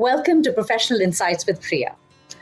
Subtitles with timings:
[0.00, 1.94] Welcome to Professional Insights with Priya,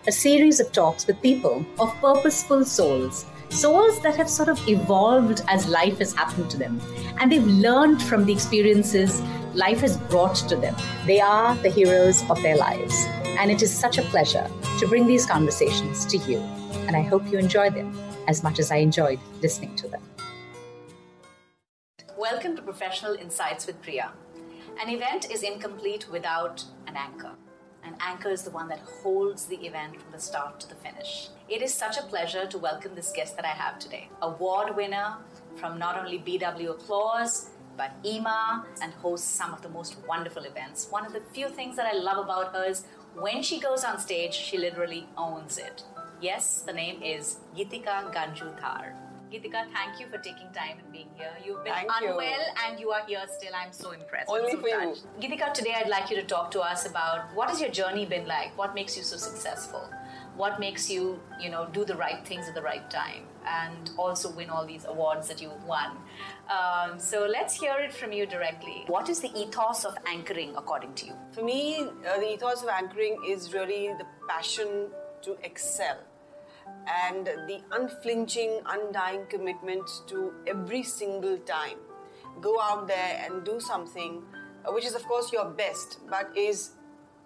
[0.06, 5.42] a series of talks with people of purposeful souls, souls that have sort of evolved
[5.48, 6.80] as life has happened to them,
[7.18, 9.20] and they've learned from the experiences
[9.54, 10.76] life has brought to them.
[11.04, 12.94] They are the heroes of their lives,
[13.40, 14.48] and it is such a pleasure
[14.78, 16.38] to bring these conversations to you,
[16.86, 17.92] and I hope you enjoy them
[18.28, 20.02] as much as I enjoyed listening to them.
[22.16, 24.12] Welcome to Professional Insights with Priya.
[24.80, 27.32] An event is incomplete without an anchor
[27.84, 31.28] and Anchor is the one that holds the event from the start to the finish.
[31.48, 34.08] It is such a pleasure to welcome this guest that I have today.
[34.22, 35.16] Award winner
[35.56, 40.88] from not only BW Applause, but EMA, and hosts some of the most wonderful events.
[40.90, 43.98] One of the few things that I love about her is when she goes on
[43.98, 45.84] stage, she literally owns it.
[46.20, 48.92] Yes, the name is Geetika Ganju Dhar.
[49.30, 51.30] Geetika, thank you for taking time and being here.
[51.44, 52.66] You've been thank unwell you.
[52.66, 53.52] and you are here still.
[53.54, 54.30] I'm so impressed.
[54.30, 54.94] Only so for you.
[55.20, 58.26] Geetika, today I'd like you to talk to us about what has your journey been
[58.26, 58.56] like?
[58.56, 59.90] What makes you so successful?
[60.34, 64.30] What makes you, you know, do the right things at the right time and also
[64.32, 65.98] win all these awards that you've won?
[66.48, 68.84] Um, so let's hear it from you directly.
[68.86, 71.12] What is the ethos of anchoring according to you?
[71.32, 74.88] For me, uh, the ethos of anchoring is really the passion
[75.22, 75.98] to excel
[77.06, 81.78] and the unflinching, undying commitment to every single time
[82.40, 84.22] go out there and do something
[84.64, 86.72] uh, which is, of course, your best, but is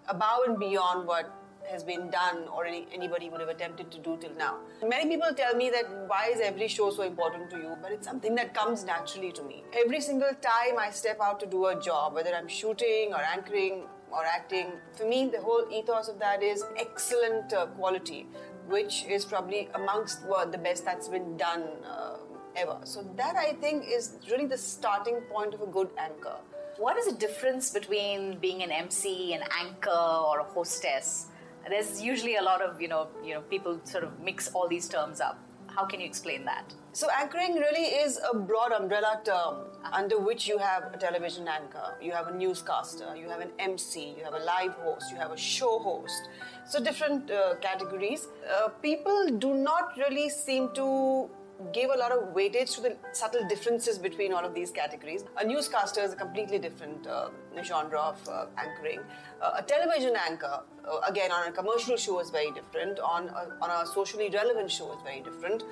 [0.09, 1.33] above and beyond what
[1.71, 4.59] has been done or any, anybody would have attempted to do till now.
[4.87, 7.77] Many people tell me that why is every show so important to you?
[7.81, 9.65] But it's something that comes naturally to me.
[9.73, 13.85] Every single time I step out to do a job, whether I'm shooting or anchoring
[14.11, 18.27] or acting, for me, the whole ethos of that is excellent uh, quality
[18.69, 22.17] which is probably amongst well, the best that's been done uh,
[22.57, 22.79] ever.
[22.85, 26.37] So that I think is really the starting point of a good anchor.
[26.79, 31.27] What is the difference between being an MC, an anchor, or a hostess?
[31.69, 34.89] There's usually a lot of you know you know people sort of mix all these
[34.89, 35.39] terms up.
[35.75, 36.75] How can you explain that?
[36.93, 39.57] So, anchoring really is a broad umbrella term
[39.91, 44.15] under which you have a television anchor, you have a newscaster, you have an MC,
[44.19, 46.29] you have a live host, you have a show host.
[46.69, 48.29] So, different uh, categories.
[48.55, 51.31] Uh, people do not really seem to
[51.73, 55.25] give a lot of weightage to the subtle differences between all of these categories.
[55.39, 57.29] A newscaster is a completely different uh,
[57.63, 59.01] genre of uh, anchoring.
[59.41, 60.61] Uh, a television anchor,
[60.91, 62.99] uh, again, on a commercial show is very different.
[62.99, 65.63] On a, on a socially relevant show is very different.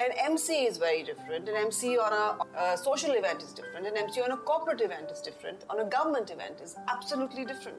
[0.00, 1.48] An MC is very different.
[1.48, 3.86] An MC on a, a, social event is different.
[3.86, 5.64] An MC on a corporate event is different.
[5.70, 7.78] On a government event is absolutely different.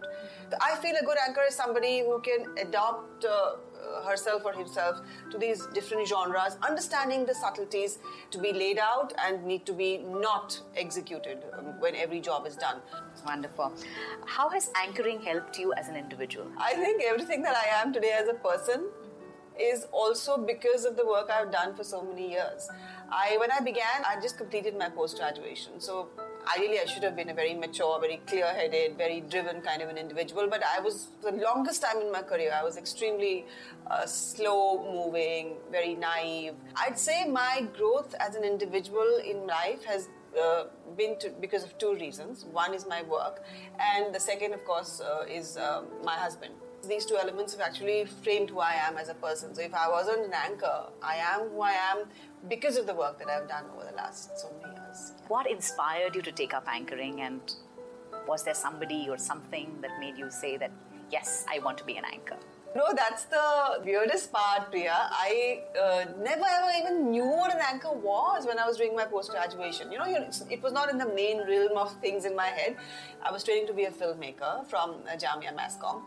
[0.61, 3.57] I feel a good anchor is somebody who can adopt uh,
[4.05, 7.99] herself or himself to these different genres, understanding the subtleties
[8.31, 12.55] to be laid out and need to be not executed um, when every job is
[12.55, 12.77] done.
[13.25, 13.73] Wonderful.
[14.25, 16.47] How has anchoring helped you as an individual?
[16.57, 18.89] I think everything that I am today as a person
[19.59, 22.69] is also because of the work I've done for so many years.
[23.09, 25.79] I when I began, I just completed my post graduation.
[25.79, 26.09] So
[26.55, 29.89] ideally, I should have been a very mature, very clear headed, very driven kind of
[29.89, 30.47] an individual.
[30.49, 32.51] But I was the longest time in my career.
[32.53, 33.45] I was extremely
[33.89, 36.53] uh, slow moving, very naive.
[36.75, 40.09] I'd say my growth as an individual in life has
[40.41, 40.65] uh,
[40.97, 42.45] been to, because of two reasons.
[42.45, 43.43] One is my work,
[43.79, 46.53] and the second, of course, uh, is um, my husband
[46.87, 49.53] these two elements have actually framed who I am as a person.
[49.53, 52.05] So if I wasn't an anchor, I am who I am
[52.49, 55.13] because of the work that I've done over the last so many years.
[55.27, 57.41] What inspired you to take up anchoring and
[58.27, 60.71] was there somebody or something that made you say that
[61.11, 62.37] yes, I want to be an anchor?
[62.75, 64.93] No, that's the weirdest part, Priya.
[64.93, 69.05] I uh, never ever even knew what an anchor was when I was doing my
[69.05, 69.91] post graduation.
[69.91, 72.75] You know, it was not in the main realm of things in my head.
[73.23, 76.03] I was training to be a filmmaker from uh, Jamia Masscom,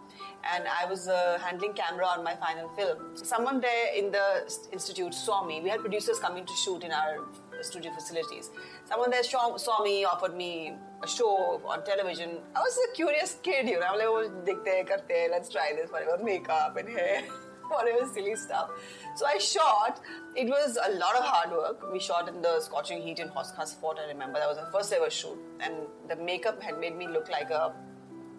[0.55, 3.17] and I was uh, handling camera on my final film.
[3.17, 4.29] Someone there in the
[4.73, 5.61] institute saw me.
[5.61, 7.27] We had producers coming to shoot in our
[7.63, 8.51] studio facilities.
[8.85, 12.39] Someone there saw, saw me, offered me a show on television.
[12.55, 13.87] I was a curious kid, you know.
[13.87, 17.23] I'm like, oh, dikhte, karte, let's try this, whatever, makeup and hair,
[17.69, 18.71] whatever silly stuff.
[19.17, 20.01] So I shot.
[20.37, 21.93] It was a lot of hard work.
[21.93, 24.39] We shot in the scorching heat in Hauz Khas Fort, I remember.
[24.39, 25.39] That was the first ever shoot.
[25.61, 25.75] And
[26.09, 27.73] the makeup had made me look like a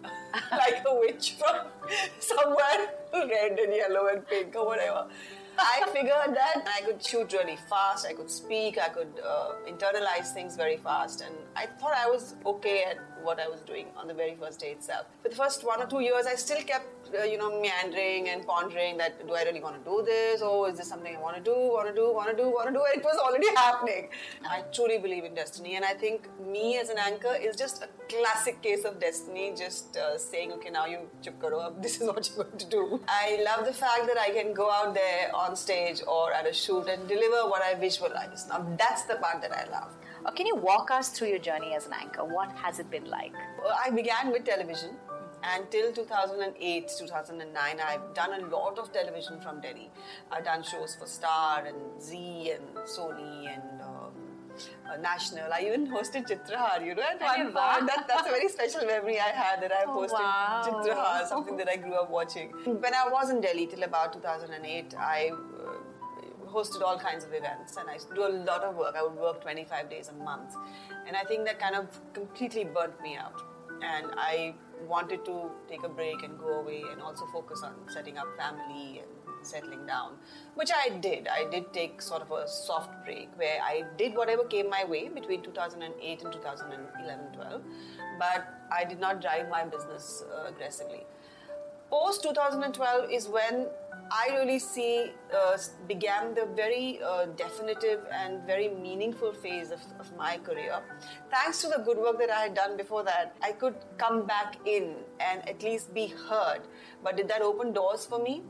[0.50, 1.66] like a witch from
[2.18, 5.06] somewhere, red and yellow and pink or whatever.
[5.58, 10.32] I figured that I could shoot really fast, I could speak, I could uh, internalize
[10.32, 14.08] things very fast, and I thought I was okay at what I was doing on
[14.08, 15.06] the very first day itself.
[15.22, 18.46] For the first one or two years, I still kept, uh, you know, meandering and
[18.46, 20.40] pondering that do I really want to do this?
[20.42, 22.68] Oh, is this something I want to do, want to do, want to do, want
[22.68, 22.82] to do?
[22.94, 24.08] It was already happening.
[24.48, 27.88] I truly believe in destiny, and I think me as an anchor is just a
[28.08, 32.28] classic case of destiny, just uh, saying, okay, now you chup karo, this is what
[32.28, 33.00] you're going to do.
[33.08, 36.52] I love the fact that I can go out there on stage or at a
[36.52, 38.46] shoot and deliver what I visualize.
[38.48, 39.92] Now, that's the part that I love.
[40.24, 42.24] Or uh, can you walk us through your journey as an anchor?
[42.24, 43.32] What has it been like?
[43.84, 44.90] I began with television.
[45.44, 49.90] And till 2008, 2009, I've done a lot of television from Delhi.
[50.30, 54.12] I've done shows for Star and Zee and Sony and um,
[54.88, 55.52] uh, National.
[55.52, 57.86] I even hosted Chitrahar, you know, at one point.
[57.88, 60.62] That, that's a very special memory I had that I Oh, hosted wow.
[60.64, 62.50] Chitrahar, something that I grew up watching.
[62.64, 67.76] When I was in Delhi till about 2008, I uh, hosted all kinds of events
[67.78, 68.94] and I do a lot of work.
[68.96, 70.54] I would work 25 days a month.
[71.08, 73.42] And I think that kind of completely burnt me out.
[73.82, 74.54] And I
[74.86, 79.00] wanted to take a break and go away and also focus on setting up family
[79.00, 80.12] and settling down,
[80.54, 81.26] which I did.
[81.26, 85.08] I did take sort of a soft break where I did whatever came my way
[85.08, 87.62] between 2008 and 2011 12,
[88.18, 91.04] but I did not drive my business uh, aggressively
[91.92, 93.66] post 2012 is when
[94.14, 95.56] I really see uh,
[95.88, 100.80] began the very uh, definitive and very meaningful phase of, of my career.
[101.30, 104.56] Thanks to the good work that I had done before that, I could come back
[104.66, 106.60] in and at least be heard.
[107.02, 108.42] But did that open doors for me?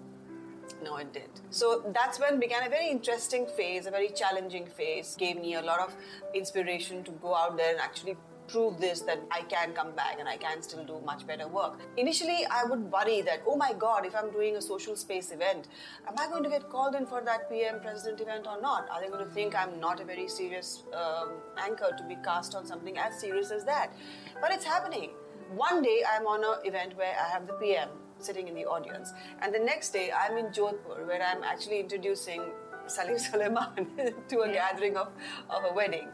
[0.82, 1.30] No, it did.
[1.50, 5.14] So that's when began a very interesting phase, a very challenging phase.
[5.16, 5.94] Gave me a lot of
[6.34, 8.16] inspiration to go out there and actually
[8.52, 11.78] prove this that I can come back and I can still do much better work.
[11.96, 15.68] Initially, I would worry that, oh my God, if I'm doing a social space event,
[16.06, 18.88] am I going to get called in for that PM president event or not?
[18.90, 22.54] Are they going to think I'm not a very serious um, anchor to be cast
[22.54, 23.92] on something as serious as that?
[24.40, 25.10] But it's happening.
[25.54, 27.88] One day, I'm on an event where I have the PM
[28.18, 32.42] sitting in the audience, and the next day, I'm in Jodhpur where I'm actually introducing
[32.86, 33.88] Salim Sulaiman
[34.28, 35.08] to a gathering of,
[35.50, 36.08] of a wedding.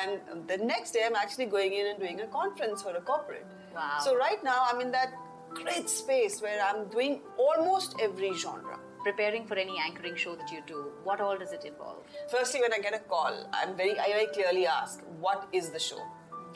[0.00, 3.46] And the next day, I'm actually going in and doing a conference for a corporate.
[3.74, 3.98] Wow.
[4.02, 5.12] So, right now, I'm in that
[5.50, 8.78] great space where I'm doing almost every genre.
[9.02, 12.02] Preparing for any anchoring show that you do, what all does it involve?
[12.30, 15.78] Firstly, when I get a call, I'm very, I very clearly ask, what is the
[15.78, 16.02] show?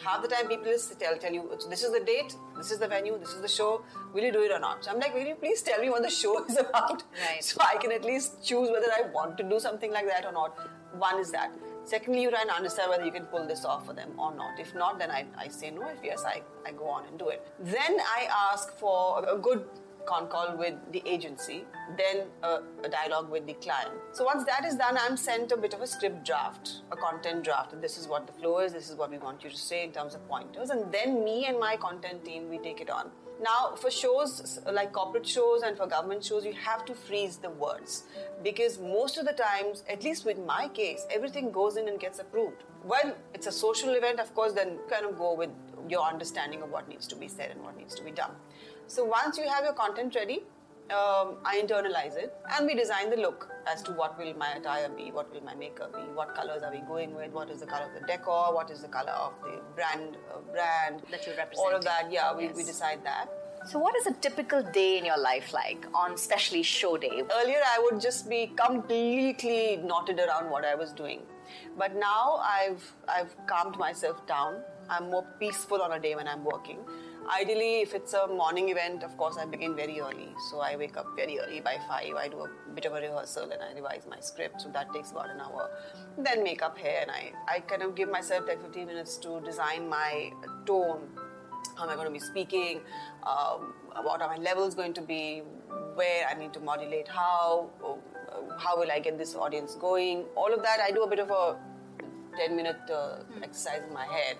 [0.00, 3.18] Half the time, people tell, tell you, this is the date, this is the venue,
[3.18, 4.84] this is the show, will you do it or not?
[4.84, 7.02] So I'm like, will you please tell me what the show is about?
[7.28, 7.42] Right.
[7.42, 10.32] So I can at least choose whether I want to do something like that or
[10.32, 10.56] not.
[10.98, 11.52] One is that.
[11.84, 14.58] Secondly, you try and understand whether you can pull this off for them or not.
[14.58, 15.88] If not, then I, I say no.
[15.88, 17.46] If yes, I, I go on and do it.
[17.58, 19.64] Then I ask for a good
[20.06, 21.64] con call with the agency,
[21.96, 23.92] then a, a, dialogue with the client.
[24.12, 27.44] So once that is done, I'm sent a bit of a script draft, a content
[27.44, 27.80] draft.
[27.80, 29.92] This is what the flow is, this is what we want you to say in
[29.92, 30.70] terms of pointers.
[30.70, 33.10] And then me and my content team, we take it on.
[33.42, 37.50] Now, for shows like corporate shows and for government shows, you have to freeze the
[37.50, 38.04] words
[38.44, 42.20] because most of the times, at least with my case, everything goes in and gets
[42.20, 42.62] approved.
[42.84, 45.50] When it's a social event, of course, then kind of go with
[45.88, 48.30] your understanding of what needs to be said and what needs to be done.
[48.94, 50.42] So once you have your content ready,
[50.90, 54.90] um, I internalize it and we design the look as to what will my attire
[54.90, 57.66] be, what will my makeup be, what colors are we going with, what is the
[57.66, 61.34] color of the decor, what is the color of the brand, uh, brand That you're
[61.56, 62.54] All of that, yeah, we, Yes.
[62.54, 63.28] we decide that.
[63.64, 67.22] So, what is a typical day in your life like on especially show day?
[67.40, 71.22] Earlier, I would just be completely knotted around what I was doing,
[71.78, 74.60] but now I've I've calmed myself down.
[74.90, 76.80] I'm more peaceful on a day when I'm working.
[77.30, 80.34] Ideally, if it's a morning event, of course, I begin very early.
[80.50, 82.14] So I wake up very early by five.
[82.14, 84.60] I do a bit of a rehearsal and I revise my script.
[84.60, 85.70] So that takes about an hour.
[86.18, 89.88] Then makeup, hair, and I, I kind of give myself 10 15 minutes to design
[89.88, 90.32] my
[90.66, 91.08] tone.
[91.76, 92.80] How am I going to be speaking?
[93.22, 95.42] Um, what are my levels going to be?
[95.94, 97.70] Where I need to modulate how?
[97.84, 100.24] uh, How will I get this audience going?
[100.34, 101.56] All of that, I do a bit of a
[102.36, 104.36] 10 minute uh, exercise in my head.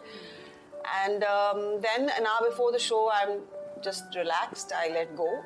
[1.05, 3.41] And um, then an hour before the show, I'm
[3.83, 4.73] just relaxed.
[4.75, 5.43] I let go,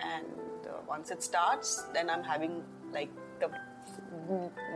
[0.00, 0.26] and
[0.66, 3.50] uh, once it starts, then I'm having like the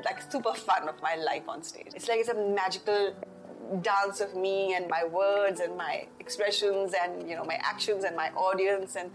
[0.04, 1.88] like super fun of my life on stage.
[1.94, 3.14] It's like it's a magical
[3.80, 8.14] dance of me and my words and my expressions and you know my actions and
[8.14, 9.10] my audience and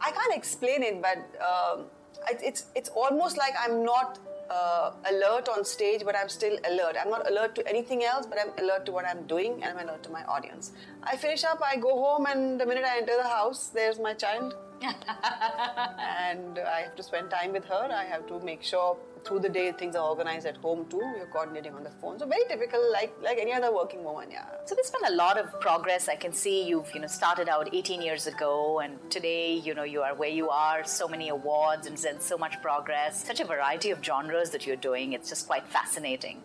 [0.00, 1.86] I can't explain it, but um,
[2.30, 4.18] it, it's it's almost like I'm not
[4.50, 6.96] uh, alert on stage, but I'm still alert.
[7.00, 9.88] I'm not alert to anything else, but I'm alert to what I'm doing and I'm
[9.88, 10.72] alert to my audience.
[11.02, 14.14] I finish up, I go home, and the minute I enter the house, there's my
[14.14, 14.54] child.
[14.82, 17.88] and I have to spend time with her.
[17.90, 18.96] I have to make sure
[19.26, 21.02] through the day things are organized at home too.
[21.16, 22.18] You're coordinating on the phone.
[22.18, 24.30] So very typical, like like any other working woman.
[24.30, 24.46] Yeah.
[24.64, 26.08] So there's been a lot of progress.
[26.08, 29.84] I can see you've you know started out 18 years ago, and today you know
[29.84, 30.84] you are where you are.
[30.84, 33.24] So many awards and so much progress.
[33.24, 35.12] Such a variety of genres that you're doing.
[35.12, 36.42] It's just quite fascinating.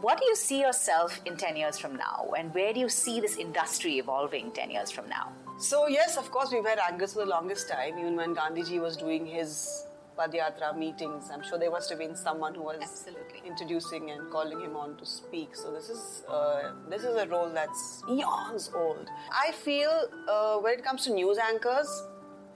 [0.00, 2.32] What do you see yourself in 10 years from now?
[2.36, 5.32] And where do you see this industry evolving 10 years from now?
[5.58, 7.98] So, yes, of course, we've had anchors for the longest time.
[7.98, 9.84] Even when Gandhiji was doing his
[10.20, 13.40] Padyatra meetings, I'm sure there must have been someone who was Absolutely.
[13.46, 15.56] introducing and calling him on to speak.
[15.56, 19.08] So, this is, uh, this is a role that's eons old.
[19.32, 21.90] I feel uh, when it comes to news anchors,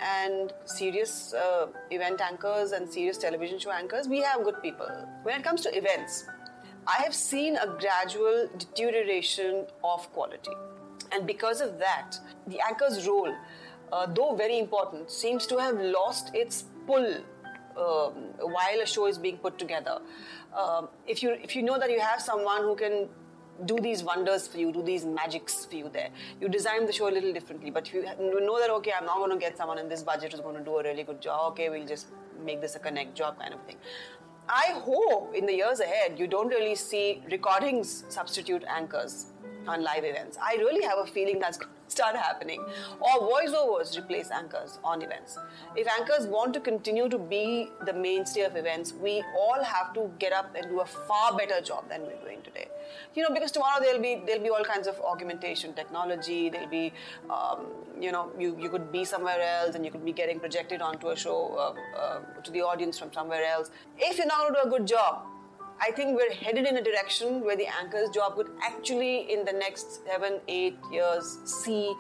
[0.01, 4.89] and serious uh, event anchors and serious television show anchors, we have good people.
[5.23, 6.27] When it comes to events,
[6.87, 10.51] I have seen a gradual deterioration of quality.
[11.13, 13.35] And because of that, the anchor's role,
[13.93, 17.23] uh, though very important, seems to have lost its pull
[17.75, 20.01] while a show is being put together.
[20.57, 23.09] Um, if you if you know that you have someone who can
[23.67, 26.09] do these wonders for you, do these magics for you there.
[26.41, 29.31] You design the show a little differently, but you know that, okay, I'm not going
[29.31, 31.69] to get someone in this budget who's going to do a really good job, okay,
[31.71, 32.09] we'll just
[32.45, 33.77] make this a connect job kind of thing.
[34.49, 39.27] I hope in the years ahead you don't really see recordings substitute anchors
[39.67, 40.39] on live events.
[40.43, 42.61] I really have a feeling that's going to start happening.
[43.01, 45.39] Or voiceovers replace anchors on events.
[45.77, 50.11] If anchors want to continue to be the mainstay of events, we all have to
[50.19, 52.69] get up and do a far better job than we're doing today.
[53.15, 56.49] You know, because tomorrow there'll be there'll be all kinds of augmentation technology.
[56.49, 56.93] There'll be,
[57.31, 57.67] um,
[58.01, 61.09] you know, you, you could be somewhere else and you could be getting projected onto
[61.09, 63.71] a show uh, uh, to the audience from somewhere else.
[63.99, 65.23] If you're not going to do a good job,
[65.81, 69.53] I think we're headed in a direction where the anchor's job could actually, in the
[69.53, 71.95] next seven, eight years, see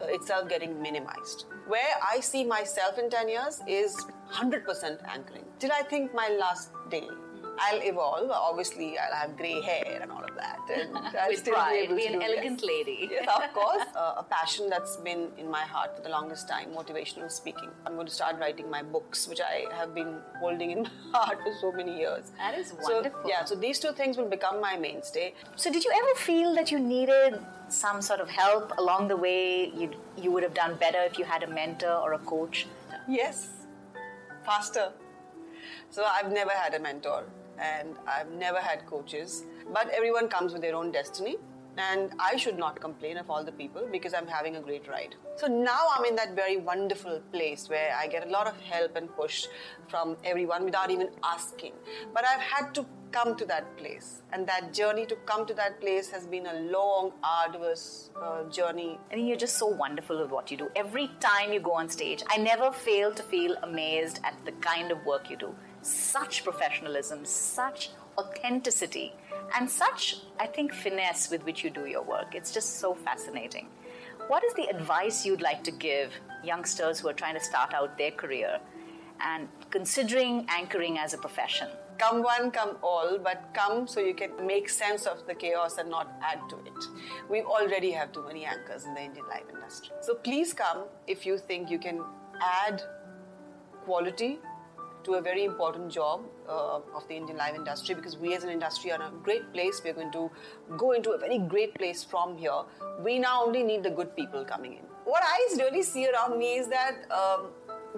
[0.00, 1.46] uh, itself getting minimized.
[1.66, 3.94] Where I see myself in 10 years is
[4.32, 5.44] 100% anchoring.
[5.58, 7.08] Till I think my last day.
[7.60, 8.30] I'll evolve.
[8.30, 10.58] Obviously, I'll have grey hair and all of that.
[10.74, 13.08] And I'll With still pride, be able be an elegant lady.
[13.10, 13.84] Yes, of course.
[13.96, 17.70] Uh, a passion that's been in my heart for the longest time, motivational speaking.
[17.86, 21.38] I'm going to start writing my books, which I have been holding in my heart
[21.42, 22.32] for so many years.
[22.36, 23.22] That is So, wonderful.
[23.26, 25.34] yeah, so these two things will become my mainstay.
[25.56, 29.70] So, did you ever feel that you needed some sort of help along the way?
[29.74, 32.66] You you would have done better if you had a mentor or a coach.
[33.08, 33.48] Yes,
[34.44, 34.92] faster.
[35.90, 37.24] So I've never had a mentor
[37.60, 41.36] and I've never had coaches, but everyone comes with their own destiny.
[41.76, 45.14] And I should not complain of all the people because I'm having a great ride.
[45.36, 48.96] So now I'm in that very wonderful place where I get a lot of help
[48.96, 49.46] and push
[49.86, 51.74] from everyone without even asking.
[52.12, 54.22] But I've had to come to that place.
[54.32, 58.98] And that journey to come to that place has been a long, arduous uh, journey
[59.10, 60.68] I think you're just so wonderful with what you do.
[60.76, 64.90] Every time you go on stage, I never fail to feel amazed at the kind
[64.90, 65.54] of work you do.
[65.82, 69.14] Such professionalism, such authenticity,
[69.56, 72.34] and such, I think, finesse with which you do your work.
[72.34, 73.68] It's just so fascinating.
[74.26, 76.12] What is the advice you'd like to give
[76.44, 78.58] youngsters who are trying to start out their career
[79.20, 81.68] and considering anchoring as a profession?
[81.98, 85.90] come one, come all, but come so you can make sense of the chaos and
[85.90, 86.84] not add to it.
[87.28, 89.94] We already have too many anchors in the Indian live industry.
[90.00, 92.02] So please come if you think you can
[92.40, 92.82] add
[93.84, 94.38] quality
[95.07, 98.49] to a very important job uh, of the Indian live industry because we as an
[98.49, 99.81] industry are in a great place.
[99.83, 100.31] We're going to
[100.77, 102.61] go into a very great place from here.
[103.03, 104.85] We now only need the good people coming in.
[105.05, 107.47] What I really see around me is that um,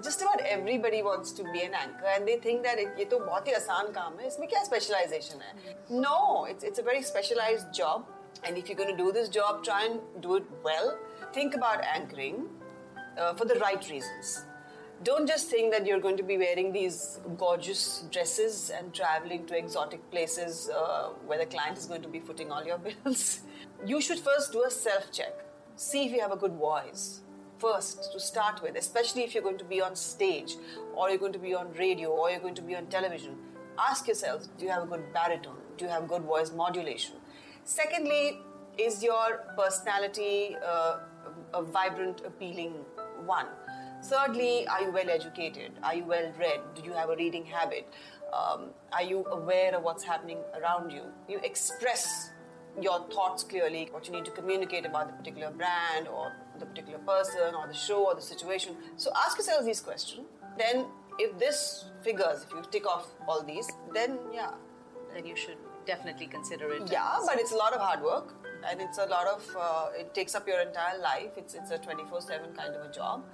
[0.01, 3.19] just about everybody wants to be an anchor and they think that it, ये तो
[3.19, 7.71] बहुत ही आसान काम है इसमें क्या specialization है no it's, it's a very specialized
[7.73, 8.05] job
[8.43, 10.97] and if you're going to do this job try and do it well
[11.33, 12.43] think about anchoring
[13.17, 14.45] uh, for the right reasons
[15.02, 19.56] don't just think that you're going to be wearing these gorgeous dresses and traveling to
[19.56, 23.40] exotic places uh, where the client is going to be footing all your bills
[23.86, 25.44] you should first do a self check
[25.76, 27.20] see if you have a good voice
[27.60, 30.56] first to start with, especially if you're going to be on stage
[30.94, 33.36] or you're going to be on radio or you're going to be on television.
[33.78, 35.58] Ask yourself do you have a good baritone?
[35.76, 37.16] Do you have good voice modulation?
[37.64, 38.40] Secondly,
[38.78, 40.98] is your personality uh,
[41.54, 42.72] a vibrant, appealing
[43.26, 43.46] one?
[44.02, 45.72] Thirdly, are you well educated?
[45.82, 46.60] Are you well read?
[46.74, 47.86] Do you have a reading habit?
[48.32, 51.02] Um, are you aware of what's happening around you?
[51.28, 52.30] You express
[52.80, 56.98] your thoughts clearly, what you need to communicate about the particular brand or the particular
[56.98, 58.76] person or the show or the situation.
[58.96, 60.26] So ask yourselves these questions.
[60.56, 60.86] Then,
[61.18, 64.52] if this figures, if you tick off all these, then yeah.
[65.12, 66.90] Then you should definitely consider it.
[66.90, 68.34] Yeah, but it's a lot of hard work
[68.70, 71.32] and it's a lot of, uh, it takes up your entire life.
[71.36, 73.24] It's, it's a 24 7 kind of a job.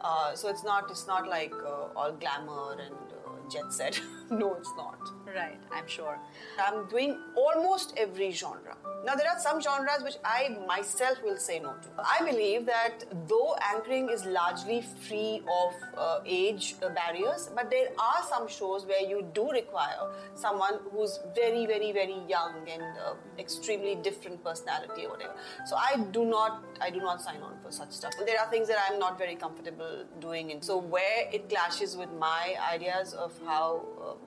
[0.00, 2.94] Uh, so it's not, it's not like uh, all glamour and
[3.26, 4.00] uh, jet set.
[4.30, 4.98] no, it's not.
[5.26, 6.18] Right, I'm sure.
[6.58, 8.76] I'm doing almost every genre.
[9.04, 11.88] Now, there are some genres which I myself will say no to.
[11.98, 17.88] I believe that though anchoring is largely free of uh, age uh, barriers, but there
[17.98, 23.14] are some shows where you do require someone who's very, very, very young and uh,
[23.38, 25.34] extremely different personality or whatever.
[25.64, 28.12] So I do not, I do not sign on for such stuff.
[28.26, 32.12] There are things that I'm not very comfortable doing, and so where it clashes with
[32.12, 34.18] my ideas of how.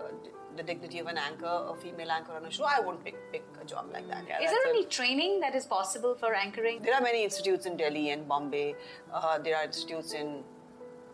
[0.00, 0.12] Uh,
[0.56, 3.44] the dignity of an anchor, a female anchor on a show, I won't pick, pick
[3.62, 4.24] a job like that.
[4.28, 6.82] Yeah, is there any a, training that is possible for anchoring?
[6.82, 8.74] There are many institutes in Delhi and Bombay.
[9.12, 10.42] Uh, there are institutes in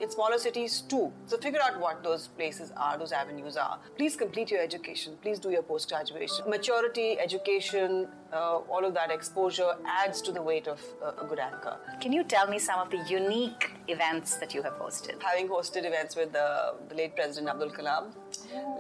[0.01, 1.13] in smaller cities too.
[1.27, 3.79] So figure out what those places are, those avenues are.
[3.97, 5.17] Please complete your education.
[5.23, 6.49] Please do your post graduation.
[6.49, 11.39] Maturity, education, uh, all of that exposure adds to the weight of uh, a good
[11.39, 11.77] anchor.
[12.01, 15.23] Can you tell me some of the unique events that you have hosted?
[15.23, 18.13] Having hosted events with the, the late President Abdul Kalam,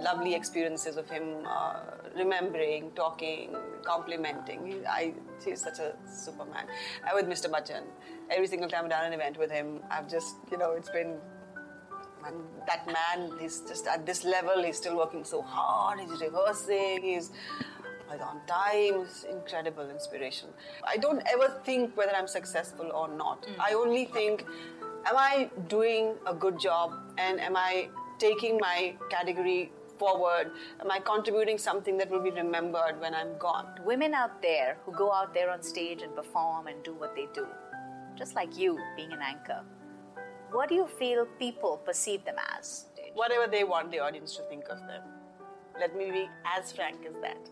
[0.00, 1.80] lovely experiences of him uh,
[2.16, 4.82] remembering, talking, complimenting.
[4.88, 6.66] I, he's such a superman.
[7.04, 7.50] Uh, with Mr.
[7.50, 7.82] Bachchan,
[8.30, 11.18] every single time I've done an event with him, I've just, you know, it's been
[12.26, 12.36] and
[12.66, 17.30] that man, he's just at this level, he's still working so hard, he's rehearsing, he's
[18.10, 20.48] on time, it's incredible inspiration.
[20.84, 23.42] I don't ever think whether I'm successful or not.
[23.42, 23.54] Mm.
[23.58, 24.44] I only think,
[25.06, 30.50] am I doing a good job and am I taking my category forward?
[30.80, 33.66] Am I contributing something that will be remembered when I'm gone?
[33.84, 37.26] Women out there who go out there on stage and perform and do what they
[37.34, 37.46] do,
[38.16, 39.62] just like you being an anchor,
[40.52, 42.86] what do you feel people perceive them as?
[43.14, 45.02] Whatever they want the audience to think of them.
[45.78, 47.50] Let me be as frank as that.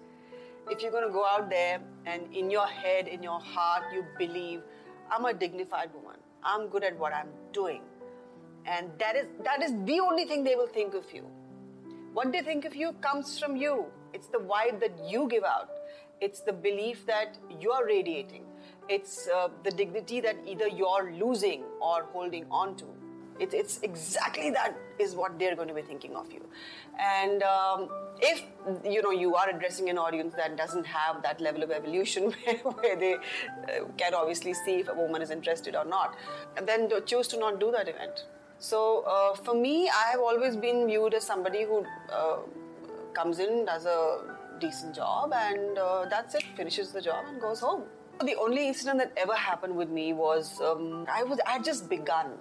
[0.70, 4.04] If you're going to go out there and in your head, in your heart, you
[4.18, 4.62] believe,
[5.10, 7.82] I'm a dignified woman, I'm good at what I'm doing,
[8.64, 11.26] and that is that is the only thing they will think of you.
[12.14, 13.86] What they think of you comes from you.
[14.14, 15.68] It's the vibe that you give out.
[16.20, 18.44] It's the belief that you're radiating.
[18.88, 22.86] It's uh, the dignity that either you're losing or holding on to.
[23.40, 26.46] It, it's exactly that is what they're going to be thinking of you.
[27.00, 27.88] And um,
[28.20, 28.42] if
[28.84, 32.96] you know you are addressing an audience that doesn't have that level of evolution where,
[32.96, 36.14] they uh, can obviously see if a woman is interested or not,
[36.62, 38.24] then choose to not do that event.
[38.58, 42.36] So uh, for me, I have always been viewed as somebody who uh,
[43.12, 44.20] comes in, does a
[44.60, 47.82] decent job, and uh, that's it, finishes the job and goes home.
[48.24, 51.90] The only incident that ever happened with me was um, I was I had just
[51.90, 52.38] begun,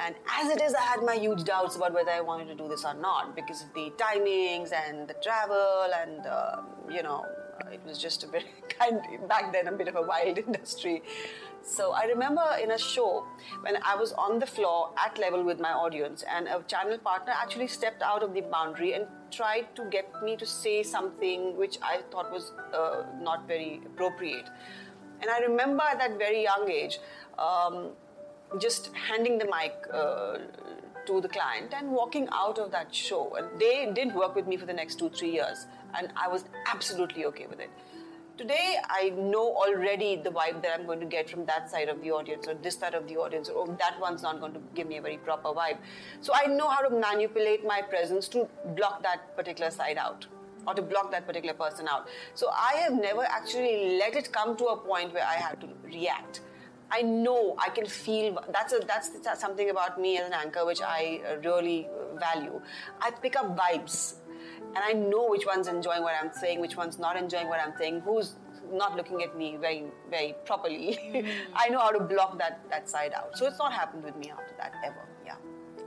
[0.00, 2.68] and as it is, I had my huge doubts about whether I wanted to do
[2.68, 7.24] this or not because of the timings and the travel, and uh, you know,
[7.72, 8.44] it was just a bit
[8.78, 11.02] kind back then a bit of a wild industry.
[11.62, 13.26] So I remember in a show
[13.62, 17.32] when I was on the floor at level with my audience, and a channel partner
[17.36, 21.78] actually stepped out of the boundary and tried to get me to say something which
[21.82, 24.48] I thought was uh, not very appropriate.
[25.20, 26.98] And I remember at that very young age,
[27.38, 27.90] um,
[28.58, 30.38] just handing the mic uh,
[31.06, 33.34] to the client and walking out of that show.
[33.36, 35.66] And they did work with me for the next two, three years,
[35.98, 37.70] and I was absolutely okay with it.
[38.36, 42.00] Today, I know already the vibe that I'm going to get from that side of
[42.02, 44.86] the audience, or this side of the audience, or that one's not going to give
[44.86, 45.78] me a very proper vibe.
[46.20, 50.28] So I know how to manipulate my presence to block that particular side out
[50.68, 52.06] or to block that particular person out.
[52.34, 55.68] So I have never actually let it come to a point where I have to
[55.82, 56.40] react.
[56.90, 60.64] I know I can feel that's a, that's, that's something about me as an anchor
[60.64, 62.60] which I uh, really value.
[63.00, 64.14] I pick up vibes
[64.74, 67.74] and I know which one's enjoying what I'm saying, which one's not enjoying what I'm
[67.78, 68.36] saying, who's
[68.72, 70.98] not looking at me very very properly.
[71.02, 71.30] Mm.
[71.54, 73.36] I know how to block that that side out.
[73.36, 75.04] So it's not happened with me after that ever.
[75.24, 75.36] Yeah.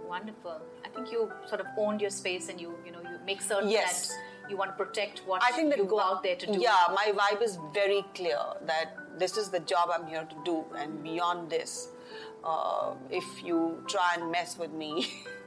[0.08, 0.62] Wonderful.
[0.86, 3.70] I think you sort of owned your space and you you know you make certain
[3.70, 4.10] yes.
[4.10, 4.15] that
[4.52, 6.60] you want to protect what I think that you go out there to do.
[6.60, 10.66] Yeah, my vibe is very clear that this is the job I'm here to do,
[10.76, 11.90] and beyond this,
[12.44, 15.08] uh, if you try and mess with me,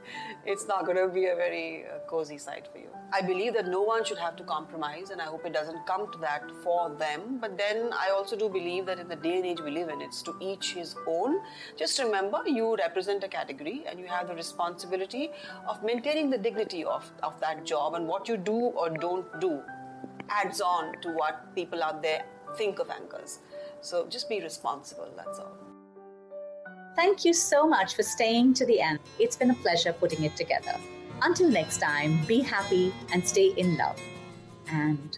[0.45, 2.87] it's not going to be a very uh, cozy sight for you.
[3.13, 6.11] I believe that no one should have to compromise, and I hope it doesn't come
[6.11, 7.37] to that for them.
[7.39, 10.01] But then I also do believe that in the day and age we live in,
[10.01, 11.39] it's to each his own.
[11.77, 15.31] Just remember, you represent a category, and you have the responsibility
[15.67, 19.61] of maintaining the dignity of, of that job, and what you do or don't do
[20.29, 22.25] adds on to what people out there
[22.57, 23.39] think of anchors.
[23.81, 25.57] So just be responsible, that's all.
[26.95, 28.99] Thank you so much for staying to the end.
[29.19, 30.79] It's been a pleasure putting it together.
[31.21, 33.99] Until next time, be happy and stay in love.
[34.67, 35.17] And.